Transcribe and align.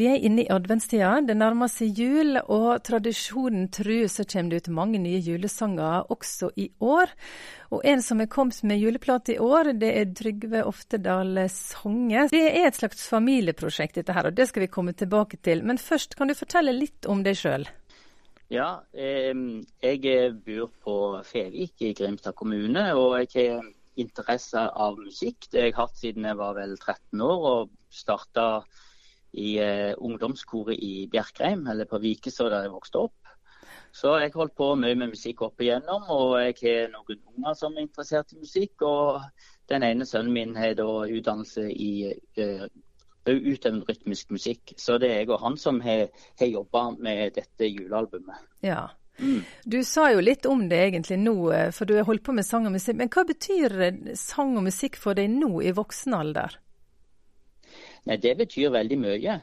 Vi 0.00 0.06
er 0.08 0.22
inne 0.24 0.46
i 0.46 0.48
adventstida. 0.48 1.10
Det 1.28 1.34
nærmer 1.36 1.68
seg 1.68 1.98
jul, 2.00 2.38
og 2.40 2.78
tradisjonen 2.88 3.66
tru 3.68 4.06
så 4.08 4.24
kommer 4.24 4.54
det 4.54 4.62
ut 4.62 4.70
mange 4.78 4.96
nye 5.02 5.18
julesanger 5.20 6.06
også 6.14 6.48
i 6.56 6.70
år. 6.80 7.12
Og 7.68 7.84
en 7.84 8.00
som 8.00 8.22
er 8.24 8.30
kommet 8.32 8.62
med 8.64 8.80
juleplate 8.80 9.34
i 9.34 9.38
år, 9.44 9.74
det 9.82 9.90
er 10.00 10.14
Trygve 10.16 10.64
Oftedal 10.70 11.42
Songe. 11.52 12.30
Det 12.32 12.46
er 12.48 12.70
et 12.70 12.80
slags 12.80 13.04
familieprosjekt 13.12 14.00
dette 14.00 14.16
her, 14.16 14.30
og 14.30 14.40
det 14.40 14.48
skal 14.48 14.64
vi 14.64 14.72
komme 14.72 14.96
tilbake 14.96 15.36
til. 15.44 15.60
Men 15.68 15.76
først, 15.76 16.16
kan 16.16 16.32
du 16.32 16.38
fortelle 16.38 16.72
litt 16.72 17.04
om 17.04 17.20
deg 17.26 17.36
sjøl? 17.36 17.68
Ja, 18.48 18.72
eh, 18.96 19.36
jeg 19.84 20.34
bor 20.48 20.72
på 20.80 20.98
Fevik 21.28 21.84
i 21.84 21.92
Grimstad 21.92 22.40
kommune. 22.40 22.94
og 22.96 23.18
jeg 23.20 23.34
har 23.36 23.68
interesse 24.00 24.64
av 24.64 24.96
musikk. 24.96 25.50
Det 25.50 25.60
har 25.60 25.74
jeg 25.74 25.82
hatt 25.84 25.98
siden 26.00 26.24
jeg 26.24 26.40
var 26.40 26.56
vel 26.56 26.78
13 26.78 27.20
år 27.20 27.50
og 27.52 27.74
starta 27.92 28.62
i 29.32 29.56
eh, 29.62 29.92
ungdomskoret 29.98 30.78
i 30.78 31.06
Bjerkreim, 31.10 31.66
eller 31.70 31.88
på 31.88 32.00
Vikeså 32.02 32.48
der 32.50 32.66
jeg 32.66 32.74
vokste 32.74 33.06
opp. 33.06 33.16
Så 33.92 34.14
jeg 34.22 34.30
holdt 34.34 34.54
på 34.54 34.68
mye 34.78 34.94
med 34.94 35.10
musikk 35.14 35.42
opp 35.42 35.62
igjennom, 35.62 36.04
og 36.14 36.36
jeg 36.38 36.58
har 36.60 36.92
noen 36.92 37.18
unger 37.32 37.56
som 37.58 37.74
er 37.74 37.86
interessert 37.86 38.30
i 38.34 38.38
musikk. 38.38 38.84
Og 38.86 39.18
den 39.70 39.86
ene 39.86 40.06
sønnen 40.06 40.34
min 40.34 40.54
har 40.58 40.76
da 40.78 40.86
utdannelse 41.10 41.66
i 41.70 42.12
uh, 42.38 42.68
utøvende 43.26 43.88
rytmisk 43.88 44.30
musikk. 44.30 44.74
Så 44.78 44.98
det 45.02 45.10
er 45.10 45.22
jeg 45.24 45.32
og 45.34 45.42
han 45.42 45.58
som 45.58 45.82
har, 45.82 46.06
har 46.38 46.52
jobba 46.52 46.86
med 47.02 47.34
dette 47.38 47.66
julealbumet. 47.66 48.46
Ja, 48.62 48.86
du 49.64 49.82
sa 49.84 50.06
jo 50.14 50.22
litt 50.22 50.46
om 50.48 50.68
det 50.70 50.78
egentlig 50.86 51.18
nå, 51.20 51.36
eh, 51.52 51.68
for 51.74 51.84
du 51.84 51.96
har 51.98 52.06
holdt 52.08 52.24
på 52.24 52.34
med 52.36 52.46
sang 52.46 52.70
og 52.70 52.76
musikk. 52.78 52.96
Men 53.02 53.10
hva 53.12 53.26
betyr 53.28 53.76
sang 54.16 54.56
og 54.56 54.64
musikk 54.70 54.96
for 55.02 55.18
deg 55.18 55.32
nå 55.34 55.60
i 55.66 55.74
voksen 55.76 56.16
alder? 56.16 56.56
Nei, 58.08 58.16
Det 58.16 58.36
betyr 58.38 58.72
veldig 58.74 58.98
mye. 59.00 59.40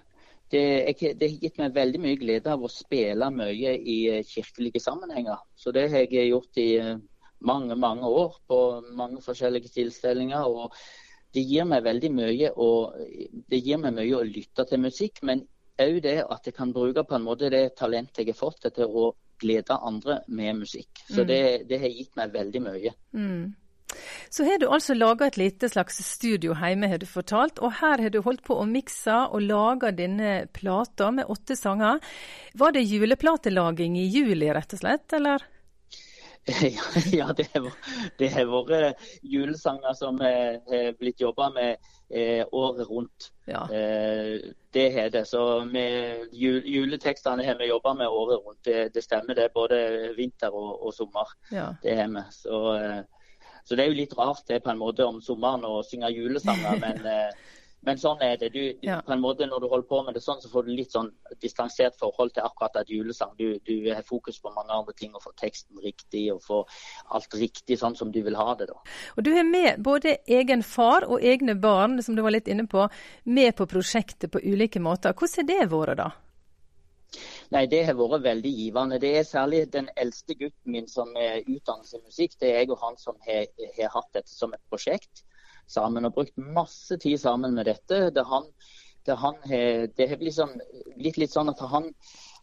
Det, 0.51 0.61
jeg, 0.61 1.17
det, 1.19 1.27
har 1.27 1.43
gitt 1.43 1.57
meg 1.59 1.75
veldig 1.75 1.99
mye 1.99 2.19
glede 2.21 2.53
av 2.53 2.61
å 2.63 2.71
spille 2.71 3.27
mye 3.35 3.73
i 3.77 3.97
eh, 4.13 4.23
kirkelige 4.25 4.79
sammenhenger. 4.79 5.41
Så 5.59 5.73
det 5.75 5.89
har 5.91 6.07
jeg 6.07 6.29
gjort 6.29 6.61
i 6.63 6.69
mange, 7.43 7.75
mange 7.75 8.07
år 8.07 8.39
på 8.47 8.61
mange 8.95 9.21
forskjellige 9.21 9.73
tilstelninger. 9.75 10.47
og 10.47 10.73
det 11.35 11.43
gir 11.43 11.67
meg 11.69 11.83
veldig 11.85 12.09
mye, 12.15 12.49
å, 12.55 12.69
meg 13.51 13.93
mye 13.93 14.17
å 14.17 14.25
lytte 14.25 14.65
til 14.65 14.81
musikk. 14.81 15.21
Men 15.27 15.43
òg 15.81 16.01
det 16.05 16.17
at 16.23 16.47
jeg 16.47 16.55
kan 16.57 16.73
bruke 16.73 17.03
på 17.05 17.17
en 17.17 17.25
måte 17.27 17.51
det 17.53 17.75
talentet 17.77 18.23
jeg 18.23 18.33
har 18.33 18.39
fått 18.39 18.69
til 18.73 18.87
å 18.87 19.11
glede 19.41 19.77
andre 19.77 20.21
med 20.27 20.63
musikk. 20.63 20.89
Så 21.05 21.21
mm. 21.21 21.27
det, 21.29 21.41
det, 21.69 21.81
har 21.83 21.93
gitt 21.93 22.15
meg 22.17 22.33
veldig 22.33 22.61
mye. 22.65 22.93
Mm. 23.13 23.43
Så 24.29 24.45
har 24.47 24.59
du 24.59 24.67
altså 24.67 24.95
laga 24.97 25.27
et 25.27 25.37
lite 25.39 25.69
slags 25.69 25.99
studio 26.05 26.55
hjemme, 26.57 26.89
har 26.91 27.01
du 27.01 27.07
fortalt. 27.09 27.61
Og 27.63 27.77
her 27.81 28.03
har 28.03 28.13
du 28.13 28.21
holdt 28.25 28.43
på 28.47 28.57
å 28.59 28.67
mikse 28.69 29.19
og 29.31 29.43
lage 29.45 29.93
denne 29.97 30.39
plata 30.53 31.11
med 31.11 31.29
åtte 31.31 31.57
sanger. 31.59 32.01
Var 32.57 32.75
det 32.75 32.87
juleplatelaging 32.87 33.99
i 33.99 34.07
juli, 34.07 34.51
rett 34.53 34.75
og 34.77 34.83
slett, 34.83 35.13
eller? 35.17 35.45
Ja, 37.11 37.33
det 37.35 37.49
har, 38.31 38.45
vært 38.47 39.01
julesanger 39.21 39.95
som 39.99 40.19
har 40.23 40.93
blitt 40.99 41.19
jobba 41.19 41.49
med 41.51 41.89
eh, 42.09 42.45
året 42.51 42.87
rundt. 42.87 43.31
Ja. 43.45 43.65
Eh, 43.67 44.53
det 44.71 44.87
har 44.95 45.09
det. 45.11 45.25
Så 45.27 45.65
med 45.65 46.27
jul, 46.31 46.61
juletekstene 46.65 47.45
har 47.45 47.59
vi 47.59 47.67
jobba 47.67 47.93
med 47.93 48.07
året 48.07 48.45
rundt. 48.45 48.63
Det, 48.93 49.03
stemmer 49.03 49.35
det. 49.35 49.49
Både 49.53 50.13
vinter 50.17 50.55
og, 50.55 50.85
og 50.87 50.95
sommer. 50.95 51.35
Ja. 51.51 51.73
Det 51.83 51.95
har 51.99 52.11
vi. 52.15 52.25
Så, 52.31 52.63
eh, 52.75 53.03
så, 53.67 53.75
det 53.75 53.83
er 53.83 53.91
jo 53.91 53.99
litt 53.99 54.15
rart 54.15 54.45
det 54.47 54.61
på 54.63 54.71
en 54.71 54.79
måte 54.79 55.03
om 55.03 55.19
sommeren 55.23 55.67
å 55.67 55.81
synge 55.83 56.13
julesanger, 56.15 56.79
men 56.85 57.03
eh, 57.11 57.47
men 57.87 57.99
sånn 58.01 58.21
er 58.25 58.35
det. 58.41 58.49
Du, 58.51 58.61
ja. 58.83 58.99
på 59.05 59.13
en 59.13 59.21
måte 59.23 59.47
Når 59.47 59.63
du 59.63 59.67
holder 59.71 59.87
på 59.87 60.01
med 60.03 60.17
det 60.17 60.23
sånn, 60.23 60.41
så 60.43 60.49
får 60.51 60.65
du 60.67 60.73
litt 60.75 60.91
sånn 60.91 61.07
distansert 61.43 61.95
forhold 61.99 62.33
til 62.35 62.43
akkurat 62.47 62.81
et 62.81 62.91
julesang. 62.91 63.31
Du, 63.39 63.59
du 63.63 63.75
har 63.87 64.03
fokus 64.07 64.41
på 64.43 64.51
mange 64.55 64.75
andre 64.75 64.95
ting, 64.97 65.13
og 65.15 65.23
får 65.23 65.37
teksten 65.39 65.79
riktig 65.83 66.25
og 66.33 66.41
får 66.43 66.65
alt 67.15 67.37
riktig 67.39 67.79
sånn 67.79 67.95
som 67.95 68.11
du 68.11 68.19
vil 68.25 68.37
ha 68.39 68.49
det. 68.59 68.69
da. 68.73 68.81
Og 69.15 69.23
Du 69.27 69.31
har 69.35 69.47
med 69.47 69.81
både 69.83 70.17
egen 70.39 70.65
far 70.65 71.07
og 71.07 71.23
egne 71.23 71.55
barn, 71.55 72.01
som 72.03 72.17
du 72.17 72.25
var 72.25 72.35
litt 72.35 72.49
inne 72.51 72.67
på, 72.67 72.89
med 73.23 73.55
på 73.55 73.69
prosjektet 73.69 74.33
på 74.33 74.43
ulike 74.43 74.83
måter. 74.83 75.15
Hvordan 75.15 75.45
har 75.45 75.53
det 75.53 75.71
vært, 75.71 76.01
da? 76.01 76.11
Nei, 77.53 77.65
Det 77.71 77.85
har 77.87 77.95
vært 77.95 78.25
veldig 78.25 78.51
givende. 78.51 78.99
Det 78.99 79.13
er 79.17 79.23
særlig 79.23 79.61
den 79.73 79.87
eldste 79.95 80.35
gutten 80.35 80.71
min 80.75 80.87
som 80.91 81.13
er 81.15 81.39
utdannet 81.47 81.93
i 81.93 82.03
musikk. 82.03 82.35
Det 82.39 82.51
er 82.51 82.59
jeg 82.61 82.71
og 82.75 82.81
han 82.83 82.97
som 82.99 83.15
har, 83.27 83.47
har 83.77 83.93
hatt 83.93 84.13
dette 84.13 84.33
som 84.33 84.53
et 84.53 84.63
prosjekt 84.71 85.23
sammen 85.71 86.07
og 86.07 86.15
brukt 86.15 86.37
masse 86.37 86.97
tid 87.03 87.17
sammen 87.21 87.55
med 87.55 87.67
dette. 87.67 88.09
Det, 88.15 88.23
han, 88.27 88.47
det, 89.07 89.17
han, 89.23 89.39
det 89.97 90.09
har 90.09 90.19
blitt, 90.19 90.39
blitt, 90.97 91.19
litt 91.19 91.33
sånn 91.33 91.51
at 91.51 91.63
han, 91.71 91.89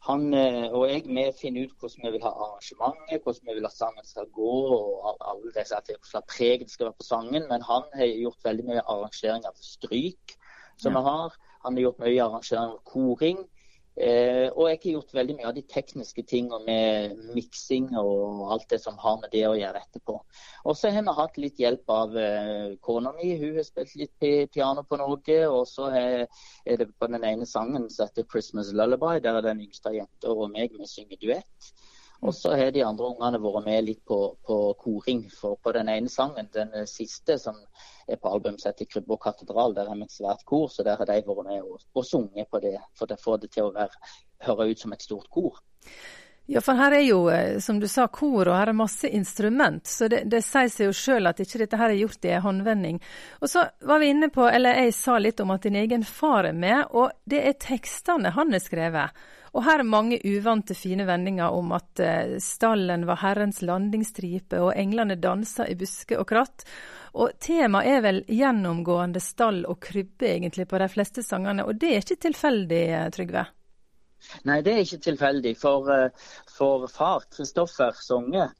han 0.08 0.26
eh, 0.36 0.66
og 0.69 0.86
jeg 0.91 1.06
vi 1.08 1.24
finner 1.38 1.69
ut 1.69 1.76
hvordan 1.80 2.06
vi 2.06 2.14
vil 2.16 2.26
ha 2.26 2.34
arrangementet, 2.34 3.24
hvordan 3.24 3.50
vi 3.50 3.58
vil 3.58 3.69
at 3.69 3.76
sangen 3.76 4.08
skal 4.08 4.28
gå, 4.36 4.53
og 4.76 5.24
alle 5.24 5.54
disse, 5.56 5.80
hvilket 5.88 6.30
preg 6.32 6.66
det 6.66 6.72
skal 6.72 6.91
være 6.91 7.00
på 7.00 7.08
sangen. 7.08 7.48
Men 7.50 7.64
han 7.69 7.88
har 7.97 8.12
gjort 8.12 8.48
veldig 8.48 8.69
mye 8.70 8.84
arrangering 8.84 9.48
av 9.48 9.56
stryk 9.60 10.38
som 10.80 10.97
vi 10.97 11.04
har. 11.08 11.36
Han 11.64 11.76
har 11.76 11.88
gjort 11.88 12.04
mye 12.04 12.24
arrangering 12.28 12.76
av 12.76 12.80
koring. 12.88 13.44
Eh, 13.94 14.49
og 14.50 14.66
jeg 14.66 14.78
har 14.82 14.94
gjort 14.97 15.12
veldig 15.15 15.37
mye 15.38 15.47
av 15.47 15.55
de 15.55 15.62
tekniske 15.71 16.25
tingene 16.27 16.59
med 16.66 17.21
miksing 17.37 17.93
og 18.00 18.49
alt 18.50 18.66
det 18.72 18.81
som 18.82 18.99
har 18.99 19.21
med 19.22 19.31
det 19.31 19.44
å 19.47 19.55
gjøre 19.55 19.82
etterpå. 19.84 20.16
Og 20.66 20.78
så 20.78 20.91
har 20.91 21.06
vi 21.06 21.15
hatt 21.21 21.38
litt 21.38 21.62
hjelp 21.62 21.94
av 21.94 22.16
eh, 22.19 22.75
kona 22.83 23.15
mi. 23.15 23.37
Hun 23.38 23.60
har 23.60 23.66
spilt 23.69 23.94
litt 24.00 24.28
piano 24.54 24.83
på 24.83 24.99
noe. 24.99 25.38
Og 25.47 25.62
så 25.71 25.93
er, 25.94 26.27
er 26.66 26.83
det 26.83 26.91
på 26.99 27.10
den 27.12 27.22
ene 27.22 27.47
sangen 27.47 27.87
som 27.91 28.10
heter 28.10 28.27
'Christmas 28.27 28.75
Lullaby', 28.75 29.22
der 29.22 29.38
er 29.38 29.47
den 29.47 29.62
yngste 29.62 29.94
jenta 29.94 30.34
og 30.34 30.50
meg 30.50 30.75
vi 30.75 30.91
synger 30.91 31.21
duett. 31.22 31.75
Og 32.24 32.32
så 32.34 32.54
har 32.56 32.70
de 32.72 32.80
andre 32.84 33.10
ungene 33.12 33.40
vært 33.42 33.66
med 33.66 33.84
litt 33.84 34.00
på, 34.08 34.18
på, 34.48 34.56
koring. 34.80 35.26
For 35.28 35.58
på 35.60 35.74
den 35.76 35.90
ene 35.92 36.08
sangen, 36.08 36.48
den 36.54 36.72
siste 36.88 37.36
som 37.40 37.58
er 38.08 38.16
på 38.20 38.32
albumet 38.32 38.64
'Krybbe 38.64 39.12
og 39.12 39.20
katedral', 39.26 39.76
der 39.76 39.88
har 39.88 39.98
vi 40.00 40.06
et 40.08 40.12
svært 40.12 40.44
kor, 40.48 40.68
så 40.68 40.82
der 40.82 40.96
har 40.96 41.04
de 41.04 41.20
vært 41.26 41.44
med 41.44 41.62
og, 41.62 41.84
og 41.94 42.04
sunget 42.04 42.48
på 42.50 42.60
det. 42.64 42.78
For 42.96 43.06
det 43.06 43.20
får 43.20 43.42
det 43.42 43.50
til 43.52 43.68
å 43.68 43.74
være, 43.76 44.12
høre 44.48 44.70
ut 44.70 44.80
som 44.80 44.92
et 44.96 45.04
stort 45.04 45.28
kor. 45.30 45.60
Ja, 46.47 46.60
for 46.60 46.77
her 46.77 46.93
er 46.93 47.00
jo, 47.00 47.31
eh, 47.32 47.59
som 47.59 47.78
du 47.81 47.87
sa, 47.88 48.05
kor, 48.12 48.49
og 48.50 48.56
her 48.59 48.69
er 48.69 48.77
masse 48.77 49.09
instrument. 49.09 49.87
Så 49.88 50.10
det, 50.12 50.27
det 50.28 50.43
sier 50.44 50.69
seg 50.69 50.91
jo 50.91 50.97
sjøl 50.97 51.31
at 51.31 51.41
ikke 51.41 51.62
dette 51.62 51.78
her 51.81 51.94
er 51.94 51.97
gjort 52.03 52.28
i 52.28 52.34
en 52.37 52.44
håndvending. 52.44 52.99
Og 53.41 53.49
så 53.49 53.62
var 53.81 54.03
vi 54.03 54.10
inne 54.12 54.28
på, 54.32 54.44
eller 54.44 54.83
jeg 54.83 54.93
sa 54.93 55.16
litt 55.19 55.41
om 55.41 55.54
at 55.54 55.65
din 55.65 55.81
egen 55.81 56.04
far 56.04 56.44
er 56.50 56.53
med, 56.53 56.84
og 56.93 57.16
det 57.25 57.41
er 57.49 57.56
tekstene 57.65 58.34
han 58.37 58.53
har 58.53 58.60
skrevet. 58.60 59.25
Og 59.54 59.65
her 59.65 59.81
er 59.81 59.88
mange 59.88 60.19
uvante 60.27 60.77
fine 60.77 61.06
vendinger 61.09 61.56
om 61.56 61.72
at 61.78 62.04
eh, 62.04 62.37
stallen 62.44 63.09
var 63.09 63.22
Herrens 63.22 63.62
landingsstripe, 63.65 64.60
og 64.60 64.75
englene 64.77 65.16
dansa 65.16 65.65
i 65.65 65.78
buske 65.81 66.21
og 66.21 66.28
kratt. 66.28 66.69
Og 67.25 67.38
temaet 67.41 67.88
er 67.88 68.04
vel 68.04 68.25
gjennomgående 68.28 69.22
stall 69.22 69.62
og 69.65 69.81
krybbe 69.81 70.28
egentlig 70.34 70.69
på 70.69 70.83
de 70.83 70.93
fleste 70.93 71.25
sangene, 71.25 71.65
og 71.65 71.81
det 71.81 71.94
er 71.94 72.04
ikke 72.04 72.25
tilfeldig, 72.28 72.87
eh, 73.00 73.12
Trygve? 73.15 73.49
Nei, 74.48 74.60
det 74.64 74.74
er 74.74 74.84
ikke 74.84 75.04
tilfeldig. 75.10 75.56
For, 75.60 75.90
eh, 75.94 76.28
for 76.50 76.86
far, 76.92 77.26
Kristoffer 77.34 77.96
Songe, 78.00 78.50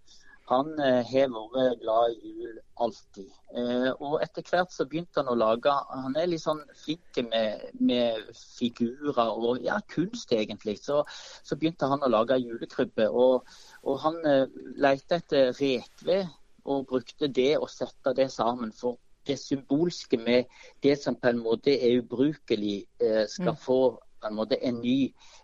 han 0.50 0.75
har 0.78 1.30
vært 1.32 1.80
glad 1.80 2.19
i 2.20 2.34
jul 2.42 2.58
alltid. 2.82 3.30
Eh, 3.54 3.91
og 4.02 4.19
etter 4.22 4.42
hvert 4.48 4.72
så 4.75 4.86
begynte 4.88 5.22
han 5.22 5.30
å 5.30 5.36
lage 5.38 5.72
Han 5.92 6.16
er 6.19 6.26
litt 6.26 6.42
sånn 6.42 6.62
flink 6.82 7.20
med, 7.28 7.69
med 7.78 8.30
figurer 8.34 9.30
og 9.30 9.62
ja, 9.64 9.78
kunst, 9.94 10.32
egentlig. 10.34 10.78
Så, 10.82 11.02
så, 11.47 11.58
begynte 11.58 11.88
han 11.91 12.02
å 12.02 12.10
lage 12.10 12.41
julekrybbe. 12.42 13.08
Og, 13.10 13.46
og 13.84 14.00
han 14.02 14.19
eh, 14.28 14.46
lette 14.82 15.20
etter 15.20 15.52
rekved 15.54 16.32
og 16.64 16.86
brukte 16.91 17.28
det 17.28 17.52
og 17.60 17.70
sette 17.70 18.14
det 18.16 18.31
sammen. 18.34 18.72
For 18.75 18.98
det 19.28 19.38
symbolske 19.41 20.19
med 20.20 20.50
det 20.84 20.98
som 21.00 21.16
på 21.16 21.31
en 21.31 21.41
måte 21.44 21.76
er 21.78 22.00
ubrukelig, 22.02 22.82
eh, 23.00 23.25
skal 23.31 23.54
mm. 23.54 23.62
få 23.62 23.78
på 24.25 24.33
en 24.33 24.39
måte 24.39 24.61
en 24.65 24.81
ny, 24.81 24.99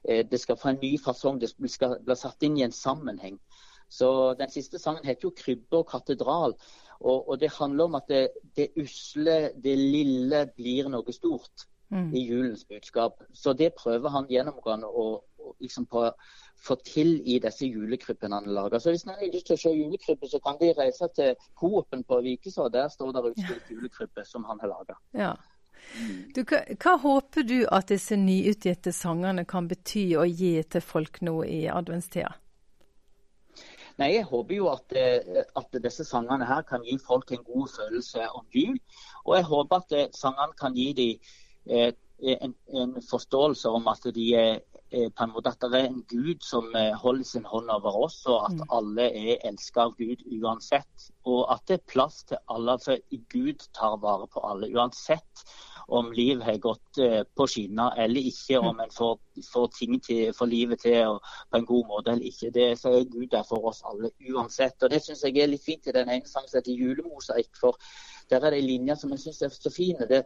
eh, 0.08 0.24
det 0.26 0.40
skal 0.40 0.58
få 0.58 0.72
en 0.72 0.82
ny 0.82 0.96
fasong. 0.98 1.40
Det 1.40 1.52
skal 1.70 1.98
bli 2.04 2.16
satt 2.16 2.42
inn 2.46 2.58
i 2.58 2.64
en 2.66 2.74
sammenheng. 2.74 3.38
Så 3.90 4.34
Den 4.38 4.50
siste 4.50 4.78
sangen 4.78 5.04
heter 5.04 5.28
jo 5.28 5.30
'Krybbe 5.30 5.76
og 5.82 5.88
katedral'. 5.90 6.54
Og, 7.00 7.28
og, 7.28 7.40
det 7.40 7.50
handler 7.52 7.84
om 7.84 7.94
at 7.94 8.08
det, 8.08 8.28
det, 8.56 8.68
usle, 8.76 9.50
det 9.64 9.78
lille, 9.78 10.50
blir 10.56 10.88
noe 10.88 11.12
stort 11.12 11.64
mm. 11.90 12.14
i 12.14 12.26
julens 12.28 12.64
budskap. 12.64 13.22
Så 13.32 13.52
det 13.52 13.72
prøver 13.74 14.12
han 14.12 14.28
gjennomgående 14.28 14.86
å, 14.86 15.06
liksom 15.60 15.86
på, 15.86 16.04
få 16.60 16.76
til 16.84 17.22
i 17.24 17.38
disse 17.42 17.66
julekrybbene 17.66 18.42
han 18.42 18.50
lager. 18.52 18.78
Så 18.78 18.92
hvis 18.92 19.06
noen 19.06 19.16
har 19.16 19.32
lyst 19.32 19.48
til 19.48 19.56
å 19.56 19.62
se 19.62 19.72
julekrybbe, 19.72 20.28
så 20.28 20.42
kan 20.44 20.60
de 20.60 20.74
reise 20.76 21.08
til 21.16 21.48
Coop-en 21.60 22.04
på 22.04 22.20
Vikeså. 22.26 22.68
Der 22.68 22.92
står 22.92 23.14
det 23.16 23.24
utstilt 23.32 23.72
julekrybbe 23.72 24.26
som 24.28 24.44
han 24.44 24.60
har 24.60 24.74
laga. 24.74 24.98
Ja. 25.16 25.32
Du, 26.34 26.44
hva, 26.44 26.62
hva, 26.78 26.94
håper 27.02 27.46
du 27.46 27.58
at 27.66 27.90
disse 27.90 28.16
nyutgitte 28.16 28.92
sangene 28.94 29.44
kan 29.48 29.66
bety 29.70 30.12
og 30.20 30.30
gi 30.30 30.54
til 30.70 30.84
folk 30.84 31.20
nå 31.26 31.40
i 31.44 31.64
adventstida? 31.72 32.36
Nei, 34.00 34.14
Jeg 34.14 34.24
håper 34.30 34.56
jo 34.56 34.68
at, 34.72 34.92
eh, 34.96 35.42
at, 35.56 35.80
disse 35.84 36.06
sangene 36.08 36.46
her 36.48 36.62
kan 36.68 36.84
gi 36.86 36.96
folk 37.04 37.32
en 37.32 37.44
god 37.44 37.68
følelse 37.68 38.28
om 38.32 38.46
jul. 38.54 38.78
Og 39.26 39.36
jeg 39.36 39.48
håper 39.50 39.82
at 39.82 39.92
eh, 39.98 40.08
sangene 40.16 40.56
kan 40.60 40.76
gi 40.76 40.92
dem 40.96 41.18
eh, 41.68 41.92
en, 42.20 42.54
en, 42.76 42.96
forståelse 43.10 43.68
om 43.68 43.88
at 43.92 44.08
de 44.14 44.26
er, 44.36 44.58
på 44.90 45.24
en 45.24 45.32
måte 45.32 45.52
at 45.52 45.62
det 45.72 45.78
er 45.78 45.86
en 45.88 46.02
Gud 46.08 46.42
som 46.44 46.66
holder 46.74 47.24
sin 47.24 47.46
hånd 47.48 47.70
over 47.70 47.94
oss, 48.04 48.18
og 48.26 48.42
at 48.48 48.56
mm. 48.58 48.64
alle 48.76 49.06
er 49.06 49.46
elsket 49.48 49.84
av 49.84 49.94
Gud 49.96 50.24
uansett. 50.40 51.06
Og 51.24 51.44
at 51.52 51.62
det 51.68 51.78
er 51.78 51.86
plass 51.92 52.24
til 52.28 52.40
alle, 52.52 52.74
for 52.82 53.00
Gud 53.32 53.64
tar 53.76 53.96
vare 54.02 54.26
på 54.28 54.42
alle. 54.44 54.68
Uansett 54.74 55.44
om 55.90 56.12
livet 56.14 56.44
har 56.46 56.60
gått 56.62 57.00
eh, 57.02 57.22
på 57.36 57.46
skinner 57.50 57.98
eller 57.98 58.30
ikke, 58.30 58.60
om 58.60 58.80
en 58.80 58.92
får, 58.94 59.18
får, 59.52 59.66
ting 59.78 59.98
til, 60.04 60.30
får 60.36 60.50
livet 60.50 60.82
til 60.86 61.18
på 61.50 61.60
en 61.60 61.66
god 61.66 61.90
måte 61.90 62.14
eller 62.14 62.30
ikke. 62.30 62.52
Det 62.54 62.68
så 62.78 62.94
er 62.98 63.10
Gud 63.10 63.28
der 63.32 63.46
for 63.48 63.70
oss 63.72 63.82
alle 63.90 64.12
uansett. 64.30 64.78
Og 64.82 64.90
Det 64.90 65.02
syns 65.04 65.24
jeg 65.26 65.42
er 65.42 65.50
litt 65.50 65.66
fint 65.66 65.90
i 65.90 65.96
den 65.96 66.08
ene 66.08 66.30
sangen 66.30 66.48
som 66.48 66.60
heter 66.60 66.78
'Julemosaikk'. 66.78 67.60
for 67.60 67.78
der 68.30 68.46
er 68.46 68.50
det 68.50 68.58
en 68.58 68.66
linje 68.66 68.96
som 68.96 69.10
jeg 69.10 69.22
syns 69.24 69.42
er 69.42 69.48
så 69.54 69.70
fine. 69.74 70.06
Det, 70.08 70.22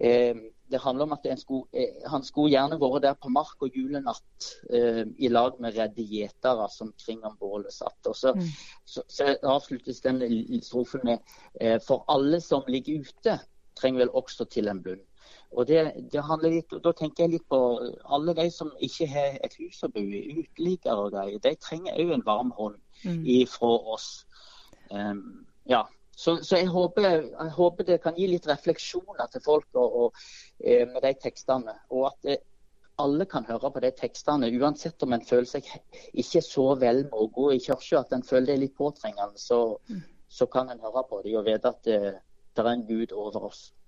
eh, 0.00 0.34
det, 0.70 0.80
handler 0.80 1.04
om 1.04 1.12
at 1.12 1.26
skulle, 1.40 1.68
eh, 1.72 2.08
han 2.10 2.24
skulle 2.24 2.50
gjerne 2.54 2.80
vært 2.80 3.02
der 3.02 3.14
på 3.14 3.28
mark 3.28 3.62
og 3.62 3.76
julenatt 3.76 4.48
eh, 4.72 5.04
i 5.18 5.28
lag 5.28 5.60
med 5.60 5.76
redde 5.76 6.02
gjetere 6.02 6.68
som 6.72 6.94
kring 7.04 7.24
om 7.24 7.36
bålet 7.40 7.72
satt. 7.72 8.00
Og 8.06 8.16
så, 8.16 8.32
mm. 8.32 8.48
så, 8.84 9.02
så 9.08 9.36
avsluttes 9.42 10.00
den 10.00 10.22
strofen 10.62 11.04
med 11.04 11.18
eh, 11.60 11.78
For 11.86 12.04
alle 12.08 12.40
som 12.40 12.64
ligger 12.68 13.04
ute, 13.04 13.38
trenger 13.78 14.04
vel 14.04 14.14
også 14.22 14.46
til 14.50 14.70
en 14.72 14.82
bunn. 14.82 15.00
Og 15.52 15.66
det, 15.68 15.80
det 16.12 16.24
handler 16.24 16.54
litt, 16.56 16.74
Da 16.84 16.92
tenker 16.96 17.24
jeg 17.24 17.34
litt 17.34 17.48
på 17.52 17.58
alle 18.16 18.34
de 18.36 18.46
som 18.50 18.70
ikke 18.80 19.08
har 19.12 19.40
et 19.44 19.56
hus 19.60 19.82
å 19.84 19.90
bo 19.92 20.00
i, 20.00 20.22
uteliggere 20.40 21.06
og 21.06 21.12
greier. 21.12 21.40
De 21.44 21.54
trenger 21.60 21.98
òg 22.00 22.14
en 22.16 22.24
varm 22.26 22.52
hånd 22.56 22.78
mm. 23.04 23.26
fra 23.52 23.72
oss. 23.94 24.08
Um, 24.90 25.44
ja. 25.68 25.84
Så, 26.16 26.36
så 26.44 26.58
jeg, 26.60 26.68
håper, 26.68 27.06
jeg, 27.08 27.50
håper, 27.56 27.86
det 27.88 28.00
kan 28.04 28.16
gi 28.16 28.28
litt 28.28 28.46
refleksjoner 28.48 29.28
til 29.32 29.44
folk 29.44 29.68
og, 29.80 29.94
og, 30.02 30.24
eh, 30.60 30.84
med 30.88 31.00
de 31.04 31.12
tekstene. 31.20 31.74
Og 31.90 32.10
at 32.10 32.18
det, 32.28 32.36
alle 33.00 33.24
kan 33.26 33.46
høre 33.48 33.70
på 33.72 33.80
de 33.82 33.90
tekstene, 33.96 34.50
uansett 34.60 35.02
om 35.04 35.16
en 35.16 35.24
føler 35.24 35.48
seg 35.48 35.68
ikke 36.20 36.42
så 36.44 36.66
vel 36.80 37.06
med 37.06 37.16
å 37.16 37.30
gå 37.32 37.48
i 37.54 37.62
kirka, 37.64 38.02
at 38.02 38.12
en 38.12 38.24
føler 38.26 38.52
det 38.52 38.56
er 38.56 38.62
litt 38.66 38.76
påtrengende, 38.78 39.40
så, 39.40 39.78
mm. 39.88 40.02
så 40.28 40.46
kan 40.52 40.70
en 40.70 40.84
høre 40.84 41.04
på 41.08 41.22
dem 41.24 41.40
og 41.40 41.48
vite 41.48 41.72
at 41.72 41.88
det, 41.88 42.12
det 42.56 42.66
er 42.66 42.70
en 42.70 42.86
Gud 42.86 43.12
over 43.12 43.44
oss. 43.44 43.74